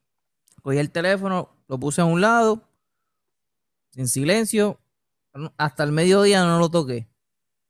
[0.63, 2.69] Cogí el teléfono, lo puse a un lado,
[3.95, 4.81] en silencio,
[5.59, 7.09] hasta el mediodía no lo toqué.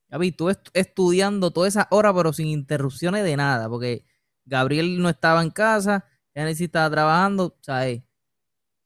[0.08, 4.06] Ya vi, estuve estudiando toda esa hora, pero sin interrupciones de nada, porque
[4.46, 8.02] Gabriel no estaba en casa, ya estaba trabajando, ¿sabes?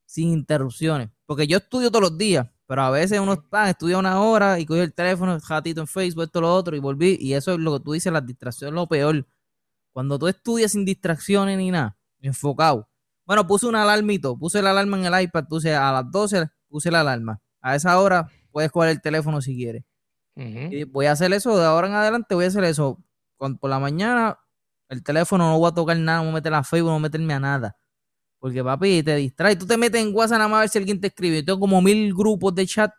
[0.06, 1.08] Sin interrupciones.
[1.24, 4.66] Porque yo estudio todos los días, pero a veces uno está, estudia una hora y
[4.66, 7.16] coge el teléfono, ratito en Facebook, esto, lo otro, y volví.
[7.20, 9.26] Y eso es lo que tú dices, las distracciones lo peor.
[9.92, 12.88] Cuando tú estudias sin distracciones ni nada, enfocado.
[13.24, 16.90] Bueno, puse un alarmito, puse la alarma en el iPad, puse a las 12, puse
[16.90, 17.40] la alarma.
[17.60, 19.84] A esa hora puedes coger el teléfono si quieres.
[20.34, 23.02] Y voy a hacer eso, de ahora en adelante voy a hacer eso.
[23.38, 24.38] por la mañana,
[24.88, 27.00] el teléfono no voy a tocar nada, no voy a meter a Facebook, no voy
[27.00, 27.76] a meterme a nada.
[28.38, 29.56] Porque papi, te distrae.
[29.56, 31.36] Tú te metes en WhatsApp nada más a ver si alguien te escribe.
[31.36, 32.92] Yo tengo como mil grupos de chat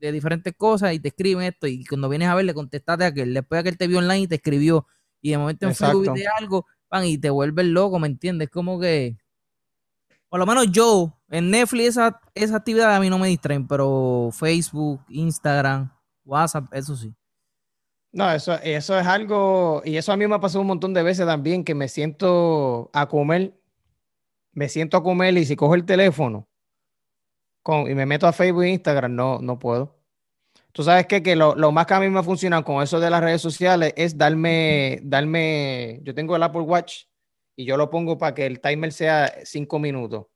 [0.00, 1.66] de diferentes cosas y te escriben esto.
[1.66, 3.34] Y cuando vienes a ver, le contestaste a aquel.
[3.34, 4.86] Después aquel te vio online y te escribió.
[5.20, 8.48] Y de momento en Facebook de algo, van y te vuelves loco, ¿me entiendes?
[8.50, 9.16] Como que.
[10.28, 14.30] Por lo menos yo, en Netflix, esa, esa actividad a mí no me distraen, pero
[14.32, 15.92] Facebook, Instagram,
[16.24, 17.12] WhatsApp, eso sí.
[18.12, 21.02] No, eso, eso es algo, y eso a mí me ha pasado un montón de
[21.02, 23.59] veces también, que me siento a comer
[24.52, 26.48] me siento a comer y si cojo el teléfono
[27.62, 29.98] con, y me meto a Facebook e Instagram, no, no puedo.
[30.72, 33.10] Tú sabes que, que lo, lo, más que a mí me funciona con eso de
[33.10, 37.04] las redes sociales es darme, darme, yo tengo el Apple Watch
[37.56, 40.26] y yo lo pongo para que el timer sea cinco minutos,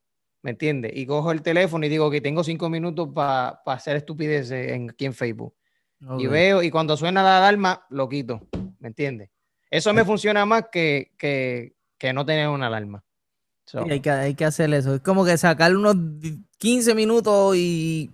[0.42, 0.92] ¿me entiendes?
[0.94, 5.06] Y cojo el teléfono y digo que tengo cinco minutos para hacer estupideces en, aquí
[5.06, 5.54] en Facebook.
[6.18, 8.46] Y veo, y cuando suena la alarma, lo quito,
[8.78, 9.30] ¿me entiendes?
[9.70, 13.02] Eso me funciona más que, que, que no tener una alarma
[13.72, 14.94] hay, que, hay que hacer eso.
[14.94, 15.96] Es como que sacar unos
[16.58, 18.10] 15 minutos y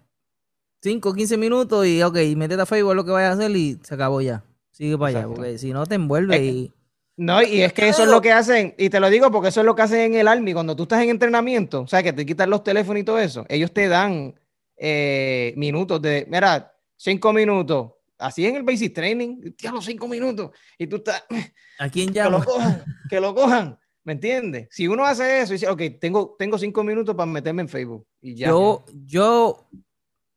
[0.83, 3.95] 5, 15 minutos y ok, métete a Facebook lo que vayas a hacer y se
[3.95, 4.43] acabó ya.
[4.71, 6.73] Sigue para allá, porque si no te envuelve y...
[7.17, 9.61] No, y es que eso es lo que hacen, y te lo digo porque eso
[9.61, 12.15] es lo que hacen en el Army, cuando tú estás en entrenamiento, o sea, que
[12.15, 14.35] te quitan los teléfonos y todo eso, ellos te dan
[14.79, 20.87] eh, minutos de, mira, 5 minutos, así en el basic training, los 5 minutos, y
[20.87, 21.25] tú estás...
[21.79, 22.39] ¿A quién llama?
[22.39, 23.79] Que lo cojan, que lo cojan.
[24.05, 24.69] ¿Me entiendes?
[24.71, 28.07] Si uno hace eso y dice, ok, tengo, tengo cinco minutos para meterme en Facebook
[28.21, 28.49] y ya.
[28.49, 29.69] Yo, yo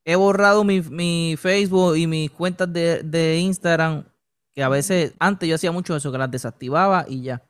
[0.03, 4.05] he borrado mi, Facebook y mis cuentas de, Instagram,
[4.53, 7.41] que a veces, antes yo hacía mucho eso, que las desactivaba y ya.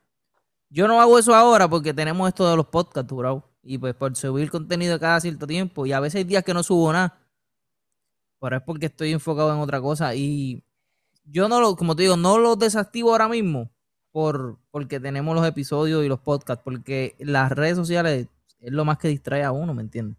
[0.70, 3.44] Yo no hago eso ahora porque tenemos esto de los podcasts, bro.
[3.64, 5.86] Y pues por subir contenido cada cierto tiempo.
[5.86, 7.20] Y a veces hay días que no subo nada.
[8.40, 10.16] Pero es porque estoy enfocado en otra cosa.
[10.16, 10.64] Y
[11.26, 13.73] yo no lo, como te digo, no los desactivo ahora mismo
[14.14, 18.28] por, porque tenemos los episodios y los podcasts, porque las redes sociales
[18.62, 20.18] es lo más que distrae a uno, ¿me entiendes?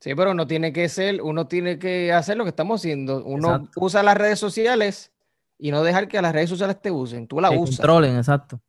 [0.00, 3.24] Sí, pero no tiene que ser, uno tiene que hacer lo que estamos haciendo.
[3.24, 5.10] Uno usa las redes sociales
[5.58, 7.26] y no dejar que las redes sociales te usen.
[7.26, 7.78] Tú la usas.
[7.78, 8.60] Controlen, exacto.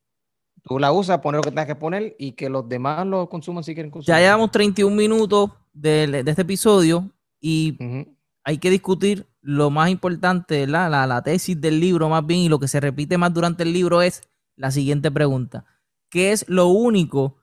[0.63, 3.63] Tú la usas, poner lo que tengas que poner y que los demás lo consuman
[3.63, 4.17] si quieren consumir.
[4.17, 7.07] Ya llevamos 31 minutos de, este episodio
[7.39, 7.77] y
[8.43, 12.59] hay que discutir lo más importante, la, la tesis del libro más bien y lo
[12.59, 14.23] que se repite más durante el libro es
[14.59, 15.65] la siguiente pregunta.
[16.09, 17.37] ¿Qué es lo único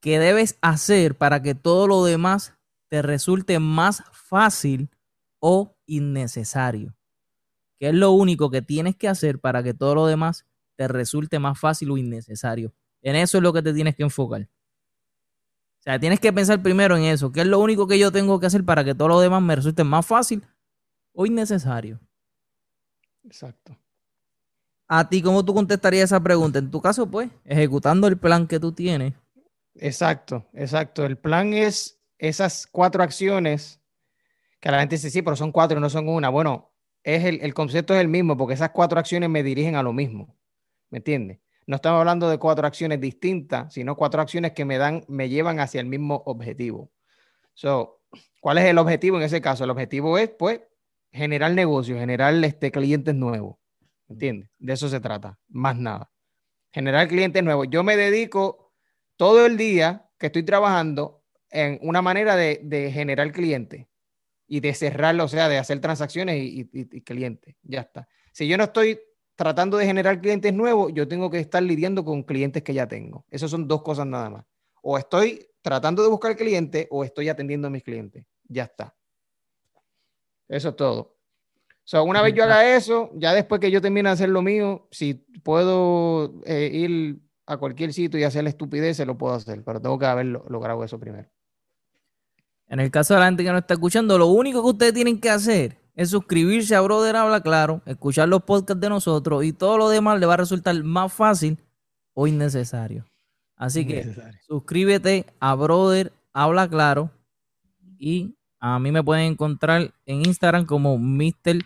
[0.00, 2.54] que debes hacer para que todo lo demás
[2.88, 4.90] te resulte más fácil
[5.38, 6.96] o innecesario?
[7.78, 10.44] ¿Qué es lo único que tienes que hacer para que todo lo demás
[10.76, 12.74] te resulte más fácil o innecesario?
[13.00, 14.42] En eso es lo que te tienes que enfocar.
[14.42, 17.30] O sea, tienes que pensar primero en eso.
[17.30, 19.54] ¿Qué es lo único que yo tengo que hacer para que todo lo demás me
[19.54, 20.42] resulte más fácil
[21.12, 22.00] o innecesario?
[23.22, 23.78] Exacto.
[24.88, 26.58] ¿A ti cómo tú contestarías esa pregunta?
[26.58, 29.14] En tu caso, pues, ejecutando el plan que tú tienes.
[29.74, 31.04] Exacto, exacto.
[31.04, 33.80] El plan es esas cuatro acciones
[34.60, 36.28] que la gente dice, sí, pero son cuatro, no son una.
[36.28, 36.72] Bueno,
[37.02, 40.36] es el, concepto es el mismo porque esas cuatro acciones me dirigen a lo mismo.
[40.90, 41.38] ¿Me entiendes?
[41.66, 45.58] No estamos hablando de cuatro acciones distintas, sino cuatro acciones que me dan, me llevan
[45.58, 46.90] hacia el mismo objetivo.
[47.54, 48.02] So,
[48.40, 49.64] ¿cuál es el objetivo en ese caso?
[49.64, 50.60] El objetivo es, pues,
[51.12, 53.56] generar negocio, generar este, clientes nuevos.
[54.08, 54.50] ¿Me entiendes?
[54.58, 56.10] De eso se trata, más nada.
[56.72, 57.66] Generar clientes nuevos.
[57.70, 58.72] Yo me dedico
[59.16, 63.86] todo el día que estoy trabajando en una manera de, de generar clientes
[64.46, 66.64] y de cerrarlo, o sea, de hacer transacciones y,
[67.02, 67.56] clientes.
[67.62, 68.08] Ya está.
[68.32, 69.00] Si yo no estoy
[69.34, 73.24] tratando de generar clientes nuevos, yo tengo que estar lidiando con clientes que ya tengo.
[73.30, 74.44] Esas son dos cosas nada más.
[74.82, 78.24] O estoy tratando de buscar clientes o estoy atendiendo a mis clientes.
[78.44, 78.94] Ya está.
[80.48, 81.15] Eso es todo.
[81.86, 84.88] So, una vez yo haga eso, ya después que yo termine de hacer lo mío,
[84.90, 89.62] si puedo eh, ir a cualquier sitio y hacer la estupidez, se lo puedo hacer,
[89.62, 91.28] pero tengo que haber logrado eso primero.
[92.66, 95.20] En el caso de la gente que no está escuchando, lo único que ustedes tienen
[95.20, 99.78] que hacer es suscribirse a Brother Habla Claro, escuchar los podcasts de nosotros y todo
[99.78, 101.56] lo demás le va a resultar más fácil
[102.14, 103.06] o innecesario.
[103.54, 104.12] Así que
[104.44, 107.12] suscríbete a Brother Habla Claro
[107.96, 111.62] y a mí me pueden encontrar en Instagram como Mr.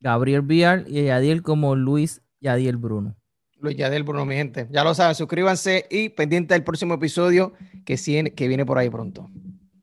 [0.00, 3.16] Gabriel Vial y a Yadiel como Luis Yadiel Bruno.
[3.58, 4.66] Luis Yadiel Bruno, mi gente.
[4.70, 7.52] Ya lo saben, suscríbanse y pendiente del próximo episodio
[7.84, 7.96] que,
[8.34, 9.28] que viene por ahí pronto.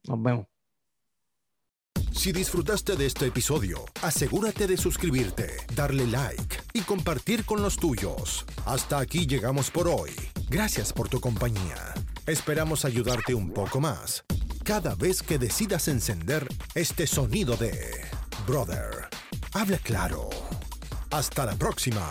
[0.08, 0.46] Nos vemos.
[2.12, 8.44] Si disfrutaste de este episodio, asegúrate de suscribirte, darle like y compartir con los tuyos.
[8.66, 10.10] Hasta aquí llegamos por hoy.
[10.50, 11.94] Gracias por tu compañía.
[12.26, 14.26] Esperamos ayudarte un poco más
[14.67, 18.01] cada vez que decidas encender este sonido de
[18.45, 19.08] Brother.
[19.53, 20.30] Habla claro.
[21.10, 22.10] Hasta la próxima.